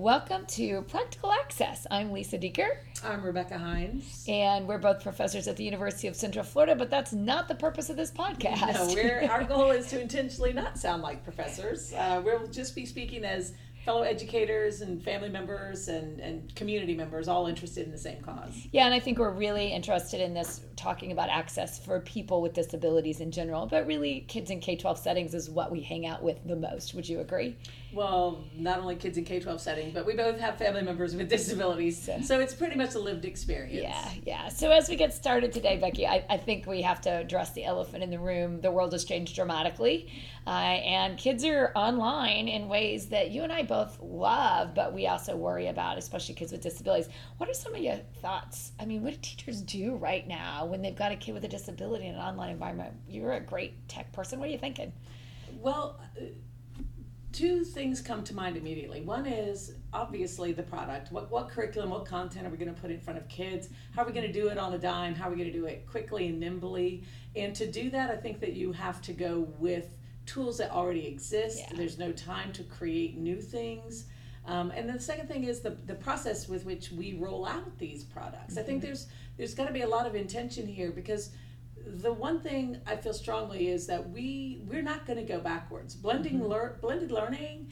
[0.00, 1.86] Welcome to Practical Access.
[1.90, 2.70] I'm Lisa Dieker.
[3.04, 4.24] I'm Rebecca Hines.
[4.26, 7.90] And we're both professors at the University of Central Florida, but that's not the purpose
[7.90, 8.72] of this podcast.
[8.72, 11.92] No, we're, our goal is to intentionally not sound like professors.
[11.92, 13.52] Uh, we'll just be speaking as
[13.84, 18.68] fellow educators and family members and, and community members all interested in the same cause.
[18.72, 22.54] Yeah, and I think we're really interested in this talking about access for people with
[22.54, 26.22] disabilities in general, but really kids in K 12 settings is what we hang out
[26.22, 26.94] with the most.
[26.94, 27.58] Would you agree?
[27.92, 31.28] Well, not only kids in K 12 setting, but we both have family members with
[31.36, 32.08] disabilities.
[32.24, 33.82] So it's pretty much a lived experience.
[33.82, 34.48] Yeah, yeah.
[34.48, 37.64] So as we get started today, Becky, I, I think we have to address the
[37.64, 38.60] elephant in the room.
[38.60, 40.12] The world has changed dramatically,
[40.46, 45.06] uh, and kids are online in ways that you and I both love, but we
[45.06, 47.08] also worry about, especially kids with disabilities.
[47.38, 48.72] What are some of your thoughts?
[48.78, 51.48] I mean, what do teachers do right now when they've got a kid with a
[51.48, 52.94] disability in an online environment?
[53.08, 54.38] You're a great tech person.
[54.38, 54.92] What are you thinking?
[55.60, 56.00] Well,
[57.32, 59.02] two things come to mind immediately.
[59.02, 61.12] One is obviously the product.
[61.12, 63.68] What, what curriculum, what content are we going to put in front of kids?
[63.94, 65.14] How are we going to do it on a dime?
[65.14, 67.04] How are we going to do it quickly and nimbly?
[67.36, 69.96] And to do that, I think that you have to go with
[70.26, 71.58] tools that already exist.
[71.58, 71.76] Yeah.
[71.76, 74.06] There's no time to create new things.
[74.46, 77.78] Um, and then the second thing is the, the process with which we roll out
[77.78, 78.54] these products.
[78.54, 78.58] Mm-hmm.
[78.58, 78.86] I think mm-hmm.
[78.86, 81.30] there's there's got to be a lot of intention here because
[81.86, 85.94] the one thing I feel strongly is that we we're not going to go backwards.
[85.94, 86.50] Blending mm-hmm.
[86.50, 87.70] lear, blended learning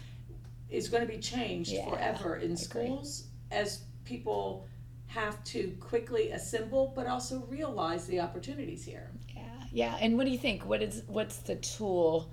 [0.70, 4.67] is going to be changed yeah, forever in schools as people
[5.06, 9.11] have to quickly assemble but also realize the opportunities here.
[9.34, 9.42] Yeah.
[9.73, 10.64] Yeah, and what do you think?
[10.64, 12.31] What is what's the tool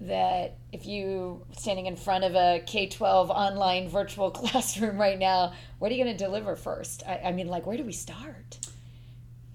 [0.00, 5.90] that if you standing in front of a K-12 online virtual classroom right now, what
[5.90, 7.02] are you going to deliver first?
[7.06, 8.58] I, I, mean, like, where do we start?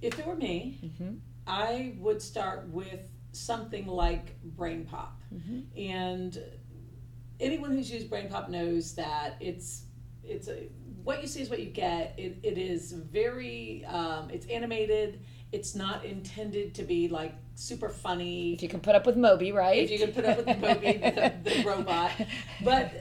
[0.02, 1.16] If it were me, mm-hmm.
[1.50, 5.10] I would start with something like BrainPop.
[5.34, 5.60] Mm-hmm.
[5.78, 6.40] And
[7.40, 9.84] anyone who's used Brain Pop knows that it's
[10.24, 10.70] it's a,
[11.04, 12.14] what you see is what you get.
[12.18, 15.22] It, it is very um, it's animated.
[15.52, 18.54] It's not intended to be like super funny.
[18.54, 19.84] If you can put up with Moby, right?
[19.84, 22.12] If you can put up with Moby, the, the robot,
[22.64, 22.94] but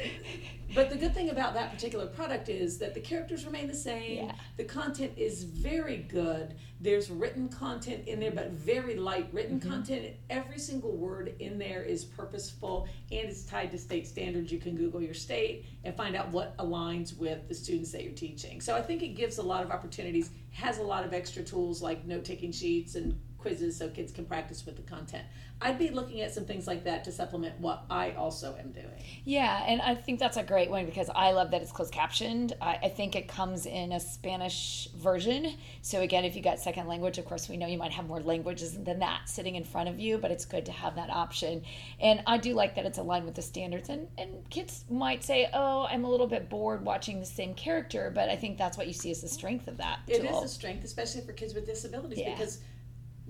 [0.79, 4.27] but the good thing about that particular product is that the characters remain the same.
[4.27, 4.33] Yeah.
[4.57, 6.55] The content is very good.
[6.81, 9.71] There's written content in there, but very light written mm-hmm.
[9.71, 10.15] content.
[10.31, 14.53] Every single word in there is purposeful and it's tied to state standards.
[14.53, 18.13] You can Google your state and find out what aligns with the students that you're
[18.13, 18.61] teaching.
[18.61, 21.83] So I think it gives a lot of opportunities, has a lot of extra tools
[21.83, 25.25] like note taking sheets and quizzes so kids can practice with the content.
[25.61, 29.03] I'd be looking at some things like that to supplement what I also am doing.
[29.25, 32.55] Yeah, and I think that's a great one because I love that it's closed captioned.
[32.61, 35.55] I, I think it comes in a Spanish version.
[35.83, 38.21] So, again, if you got second language, of course, we know you might have more
[38.21, 41.63] languages than that sitting in front of you, but it's good to have that option.
[41.99, 43.89] And I do like that it's aligned with the standards.
[43.89, 48.13] And, and kids might say, oh, I'm a little bit bored watching the same character,
[48.15, 50.01] but I think that's what you see as the strength of that.
[50.07, 50.39] It tool.
[50.39, 52.31] is a strength, especially for kids with disabilities, yeah.
[52.31, 52.61] because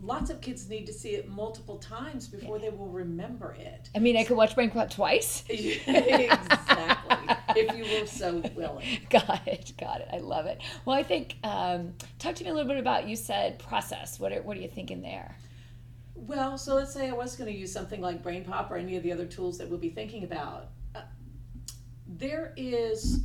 [0.02, 2.70] lots of kids need to see it multiple times before yeah.
[2.70, 3.88] they will remember it.
[3.94, 5.44] I mean, I could watch Brain twice.
[5.48, 7.36] exactly.
[7.56, 8.86] if you were so willing.
[9.10, 9.72] Got it.
[9.78, 10.08] Got it.
[10.12, 10.60] I love it.
[10.84, 14.20] Well, I think, um, talk to me a little bit about, you said process.
[14.20, 15.36] What are, what are you thinking there?
[16.14, 19.02] Well, so let's say I was going to use something like BrainPop or any of
[19.02, 20.68] the other tools that we'll be thinking about.
[20.94, 21.02] Uh,
[22.06, 23.24] there is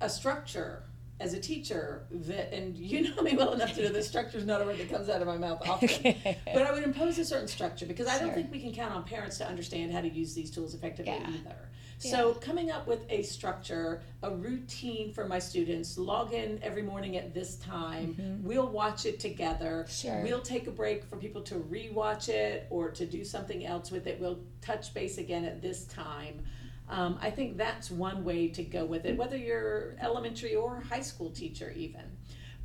[0.00, 0.84] a structure
[1.22, 4.44] as a teacher that and you know me well enough to know the structure is
[4.44, 6.38] not a word that comes out of my mouth often okay.
[6.52, 9.04] but i would impose a certain structure because i don't think we can count on
[9.04, 11.28] parents to understand how to use these tools effectively yeah.
[11.28, 11.56] either
[11.98, 12.34] so yeah.
[12.40, 17.32] coming up with a structure a routine for my students log in every morning at
[17.32, 18.44] this time mm-hmm.
[18.46, 20.20] we'll watch it together sure.
[20.22, 24.08] we'll take a break for people to rewatch it or to do something else with
[24.08, 26.42] it we'll touch base again at this time
[26.88, 31.00] um, I think that's one way to go with it, whether you're elementary or high
[31.00, 32.04] school teacher, even.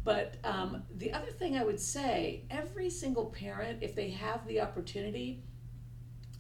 [0.04, 4.62] But um, the other thing I would say every single parent, if they have the
[4.62, 5.44] opportunity,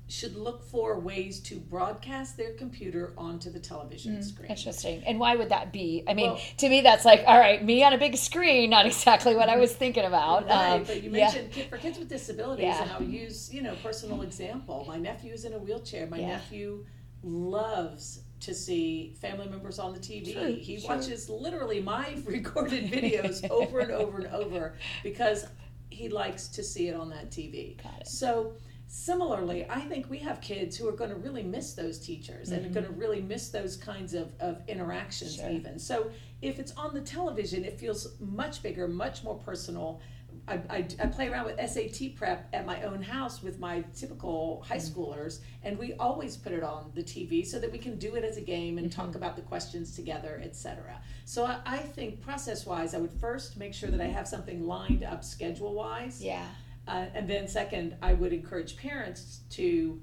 [0.09, 4.50] should look for ways to broadcast their computer onto the television mm, screen.
[4.50, 5.03] Interesting.
[5.06, 6.03] And why would that be?
[6.07, 8.85] I mean, well, to me, that's like, all right, me on a big screen, not
[8.85, 10.47] exactly what I was thinking about.
[10.47, 11.65] Right, um, but you mentioned yeah.
[11.65, 12.83] for kids with disabilities, yeah.
[12.83, 14.85] and I'll use, you know, personal example.
[14.88, 16.07] My nephew's in a wheelchair.
[16.07, 16.27] My yeah.
[16.27, 16.85] nephew
[17.23, 20.33] loves to see family members on the TV.
[20.33, 20.95] Sure, he sure.
[20.95, 25.47] watches literally my recorded videos over and over and over because
[25.89, 27.77] he likes to see it on that TV.
[28.05, 28.53] So
[28.87, 32.65] similarly, I think we have kids who are going to really miss those teachers mm-hmm.
[32.65, 35.49] and are going to really miss those kinds of, of interactions sure.
[35.49, 35.79] even.
[35.79, 36.11] So
[36.41, 39.99] if it's on the television, it feels much bigger, much more personal
[40.48, 44.63] I, I, I play around with SAT prep at my own house with my typical
[44.68, 45.00] high Mm-hmm.
[45.01, 48.24] schoolers, and we always put it on the TV so that we can do it
[48.24, 49.01] as a game and Mm-hmm.
[49.01, 51.00] talk about the questions together, etc.
[51.25, 54.66] So I, I think process wise, I would first make sure that I have something
[54.66, 56.22] lined up schedule wise.
[56.24, 56.45] Yeah.
[56.88, 60.00] Uh, and then second, I would encourage parents to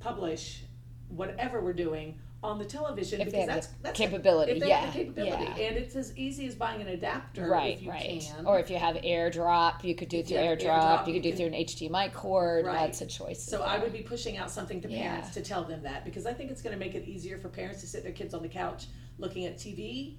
[0.00, 0.62] publish
[1.08, 4.92] whatever we're doing on the television If because that's that's capability, if they yeah, have
[4.94, 5.66] the capability, yeah.
[5.68, 8.22] and it's as easy as buying an adapter Right, if you right.
[8.22, 8.46] can.
[8.46, 11.46] Or if you have AirDrop, you could do through AirDrop, AirDrop, you could do through
[11.46, 12.82] an HDMI cord, Right.
[12.82, 13.44] lots of choices.
[13.44, 15.42] so I would be pushing out something to parents Yeah.
[15.42, 17.80] to tell them that because I think it's going to make it easier for parents
[17.80, 18.86] to sit their kids on the couch
[19.18, 20.18] looking at TV.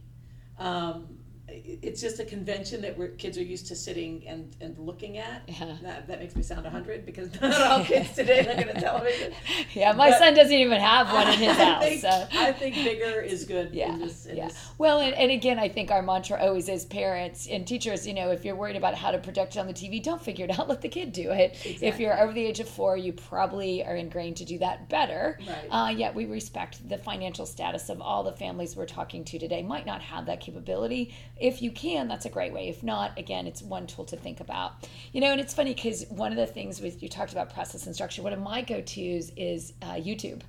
[0.60, 5.18] Um, it's just a convention that we're, kids are used to sitting and, and looking
[5.18, 5.44] at.
[5.48, 5.78] Yeah.
[5.82, 9.34] That, that makes me sound 100 because not all kids today look at a television.
[9.74, 11.84] Yeah, my But- son doesn't even have one in his I house.
[11.84, 12.28] think, so.
[12.34, 14.26] I think bigger is good Yeah, in this.
[14.26, 14.48] In yeah.
[14.48, 18.14] this Well, and, and again, I think our mantra always is parents and teachers, you
[18.14, 20.60] know, if you're worried about how to project it on the TV, don't figure it
[20.60, 20.68] out.
[20.68, 21.58] Let the kid do it.
[21.64, 25.40] If you're over the age of four, you probably are ingrained to do that better.
[25.48, 25.68] Right.
[25.70, 29.64] Uh, yet we respect the financial status of all the families we're talking to today.
[29.64, 31.14] Might not have that capability.
[31.40, 32.70] If you can, that's a great way.
[32.70, 34.88] If not, again, it's one tool to think about.
[35.14, 37.86] You know, and it's funny because one of the things with you talked about process
[37.86, 38.22] and structure.
[38.22, 40.42] One of my go-tos is uh, YouTube,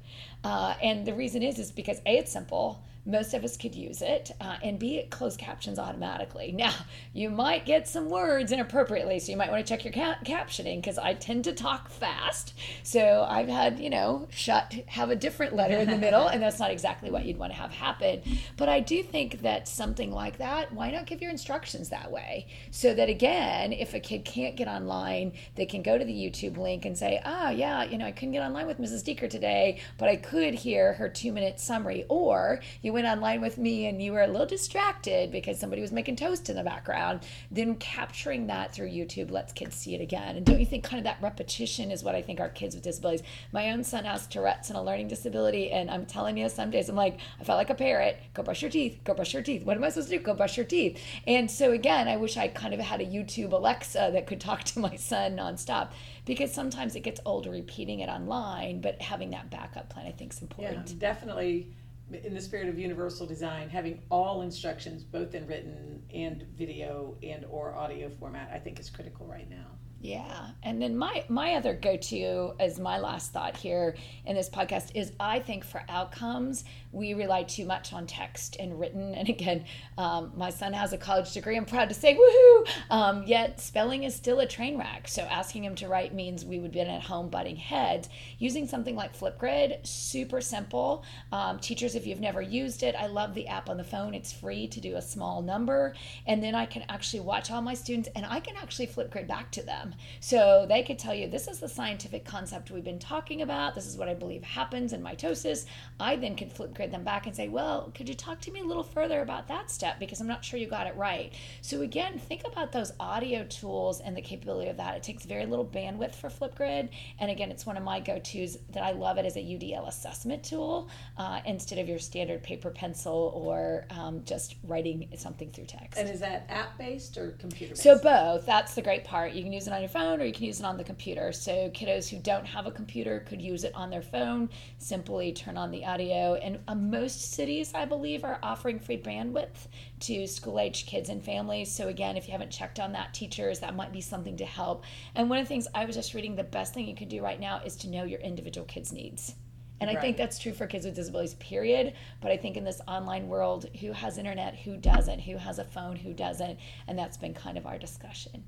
[0.44, 2.82] uh, and the reason is is because a it's simple.
[3.08, 6.54] Most of us could use it, uh, and be it closed captions automatically.
[6.58, 6.74] Now,
[7.12, 10.76] you might get some words inappropriately, so you might want to check your ca- captioning
[10.76, 12.52] because I tend to talk fast.
[12.82, 16.58] So I've had, you know, shut, have a different letter in the middle, and that's
[16.58, 18.22] not exactly what you'd want to have happen.
[18.56, 22.46] But I do think that something like that, why not give your instructions that way?
[22.72, 26.56] So that again, if a kid can't get online, they can go to the YouTube
[26.56, 29.04] link and say, ah, yeah, you know, I couldn't get online with Mrs.
[29.04, 32.04] Dieker today, but I could hear her two minute summary.
[32.08, 35.92] Or you went online with me and you were a little distracted because somebody was
[35.92, 37.20] making toast in the background.
[37.48, 40.34] Then capturing that through YouTube lets kids see it again.
[40.36, 42.82] And don't you think kind of that repetition is what I think our kids with
[42.82, 43.24] disabilities?
[43.52, 46.88] My own son has Tourette's and a learning disability, and I'm telling you, some days
[46.88, 48.18] I'm like, I felt like a parrot.
[48.34, 48.98] Go brush your teeth.
[49.04, 49.64] Go brush your teeth.
[49.64, 50.24] What am I supposed to do?
[50.24, 51.00] Go brush your teeth.
[51.24, 54.64] And so again, I wish I kind of had a YouTube Alexa that could talk
[54.64, 55.90] to my son nonstop
[56.24, 60.32] because sometimes it gets old repeating it online, but having that backup plan I think
[60.32, 60.98] is Yeah, important.
[60.98, 61.68] definitely.
[62.10, 67.44] In the spirit of universal design, having all instructions, both in written and video and
[67.44, 69.66] or audio format, I think is critical right now.
[70.00, 70.50] Yeah.
[70.62, 73.96] And then my my other go-to as my last thought here
[74.26, 78.78] in this podcast is I think for outcomes we rely too much on text and
[78.78, 79.14] written.
[79.18, 79.64] And again,
[79.96, 81.56] um, my son has a college degree.
[81.56, 82.68] I'm proud to say, woohoo!
[82.88, 85.08] Um, yet spelling is still a train wreck.
[85.08, 88.08] So asking him to write means we would be at home butting heads.
[88.38, 91.04] Using something like Flipgrid, super simple.
[91.32, 94.14] Um, teachers, if you've never used it, I love the app on the phone.
[94.14, 95.94] It's free to do a small number,
[96.26, 99.50] and then I can actually watch all my students, and I can actually Flipgrid back
[99.52, 99.87] to them.
[100.20, 103.74] So they could tell you this is the scientific concept we've been talking about.
[103.74, 105.66] This is what I believe happens in mitosis.
[106.00, 108.64] I then could Flipgrid them back and say, well, could you talk to me a
[108.64, 111.32] little further about that step because I'm not sure you got it right.
[111.60, 114.96] So again, think about those audio tools and the capability of that.
[114.96, 116.88] It takes very little bandwidth for Flipgrid,
[117.18, 120.42] and again, it's one of my go-tos that I love it as a UDL assessment
[120.42, 125.98] tool uh, instead of your standard paper pencil or um, just writing something through text.
[125.98, 127.82] And is that app based or computer based?
[127.82, 128.46] So both.
[128.46, 129.32] That's the great part.
[129.32, 131.30] You can use it on your phone or you can use it on the computer.
[131.30, 134.50] So kiddos who don't have a computer could use it on their phone.
[134.78, 136.34] Simply turn on the audio.
[136.34, 139.68] And uh, most cities, I believe, are offering free bandwidth
[140.00, 141.70] to school-age kids and families.
[141.70, 144.84] So again, if you haven't checked on that, teachers, that might be something to help.
[145.14, 147.22] And one of the things I was just reading, the best thing you can do
[147.22, 149.36] right now is to know your individual kids' needs.
[149.80, 150.02] And I Right.
[150.02, 151.92] think that's true for kids with disabilities, period.
[152.20, 155.64] But I think in this online world, who has internet, who doesn't, who has a
[155.64, 158.42] phone, who doesn't, and that's been kind of our discussion.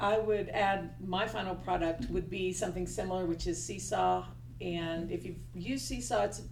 [0.00, 4.24] I would add my final product would be something similar, which is Seesaw.
[4.60, 6.42] And if you've used Seesaw, it's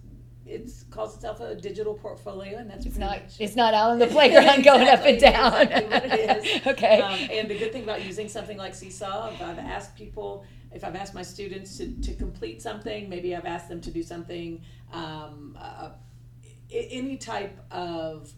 [0.45, 3.21] it calls itself a digital portfolio, and that's It's not.
[3.21, 5.53] much It's not out on the playground going up and down.
[5.61, 6.67] exactly what it is.
[6.73, 7.01] okay.
[7.01, 10.83] Um, and the good thing about using something like Seesaw, if I've asked people, if
[10.83, 14.61] I've asked my students to, to complete something, maybe I've asked them to do something,
[14.91, 15.89] um, uh,
[16.71, 18.31] any type of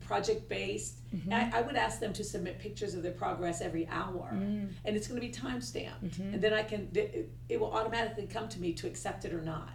[0.00, 1.32] project based, Mm-hmm.
[1.32, 4.68] I, I would ask them to submit pictures of their progress every hour, Mm.
[4.84, 6.34] and it's going to be time stamped, Mm-hmm.
[6.34, 9.40] and then I can it, it will automatically come to me to accept it or
[9.40, 9.70] not.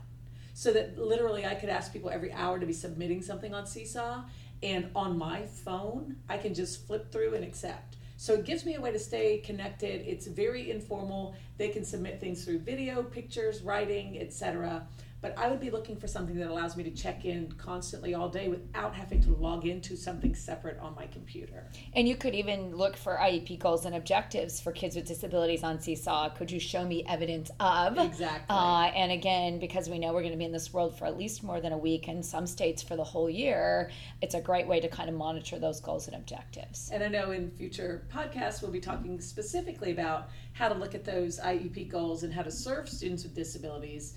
[0.54, 4.24] So that literally I could ask people every hour to be submitting something on Seesaw,
[4.62, 7.96] and on my phone I can just flip through and accept.
[8.18, 10.08] So it gives me a way to stay connected.
[10.08, 11.36] It's very informal.
[11.58, 14.86] They They can submit things through video, pictures, writing, etc
[15.24, 18.28] but I would be looking for something that allows me to check in constantly all
[18.28, 21.66] day without having to log into something separate on my computer.
[21.94, 25.80] And you could even look for IEP goals and objectives for kids with disabilities on
[25.80, 26.32] Seesaw.
[26.32, 27.98] Could you show me evidence of?
[27.98, 28.46] Exactly.
[28.50, 31.18] Uh, and again, because we know we're going to be in this world for at
[31.18, 34.68] least more than a week, and some states for the whole year, it's a great
[34.68, 36.90] way to kind of monitor those goals and objectives.
[36.92, 41.06] And I know in future podcasts we'll be talking specifically about how to look at
[41.06, 44.16] those IEP goals and how to serve students with disabilities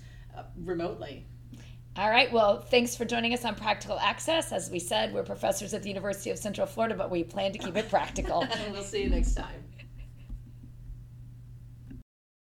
[0.63, 1.25] remotely.
[1.97, 2.31] All right.
[2.31, 4.51] Well, thanks for joining us on Practical Access.
[4.51, 7.57] As we said, we're professors at the University of Central Florida, but we plan to
[7.57, 8.47] keep it practical.
[8.71, 9.63] we'll see you next time.